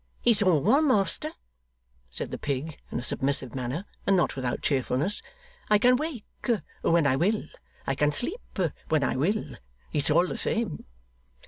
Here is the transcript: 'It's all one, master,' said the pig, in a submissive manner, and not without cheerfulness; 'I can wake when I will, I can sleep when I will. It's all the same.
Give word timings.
'It's 0.25 0.41
all 0.41 0.63
one, 0.63 0.87
master,' 0.87 1.31
said 2.09 2.31
the 2.31 2.37
pig, 2.39 2.79
in 2.91 2.97
a 2.97 3.03
submissive 3.03 3.53
manner, 3.53 3.85
and 4.07 4.17
not 4.17 4.35
without 4.35 4.63
cheerfulness; 4.63 5.21
'I 5.69 5.77
can 5.77 5.95
wake 5.95 6.25
when 6.81 7.05
I 7.05 7.15
will, 7.15 7.43
I 7.85 7.93
can 7.93 8.11
sleep 8.11 8.41
when 8.89 9.03
I 9.03 9.15
will. 9.15 9.57
It's 9.93 10.09
all 10.09 10.25
the 10.25 10.37
same. 10.37 10.85